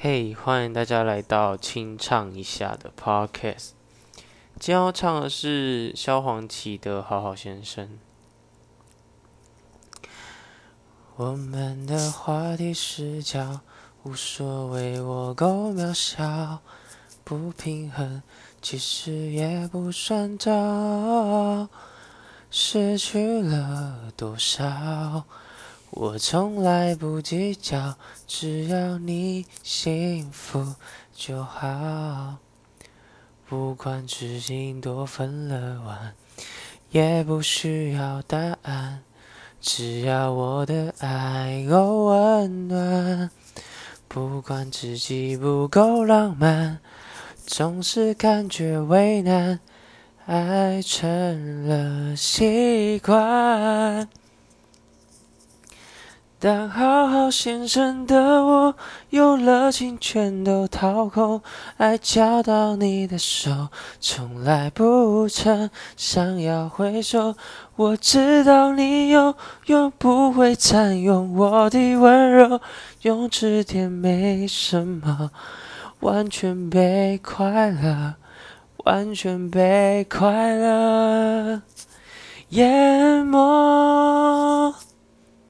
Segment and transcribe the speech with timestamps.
[0.00, 3.70] 嘿，欢迎大家来到清唱一下的 Podcast。
[4.56, 7.98] 今天要唱的是萧煌奇的《好好先生》。
[11.16, 13.62] 我们的话题视角
[14.04, 16.60] 无所谓，我够渺小，
[17.24, 18.22] 不平衡，
[18.62, 21.68] 其实也不算糟。
[22.52, 25.24] 失去了多少？
[26.00, 27.96] 我从来不计较，
[28.28, 30.76] 只要你幸福
[31.12, 32.36] 就好。
[33.48, 36.14] 不管知音多分了，
[36.90, 39.02] 也不需要答案，
[39.60, 43.28] 只要我的爱够温暖。
[44.06, 46.78] 不管自己不够浪漫，
[47.44, 49.58] 总是感觉为难，
[50.26, 54.08] 爱成了习惯。
[56.40, 58.76] 当好好先生的我
[59.10, 61.42] 有了情全都掏空，
[61.78, 63.50] 爱交到你的手，
[63.98, 67.34] 从来不曾想要回首。
[67.74, 69.34] 我知道你永
[69.66, 72.60] 远不会占用我的温柔，
[73.02, 75.32] 用词典没什么，
[75.98, 78.14] 完全被快乐，
[78.84, 81.62] 完全被快乐
[82.50, 83.57] 淹没。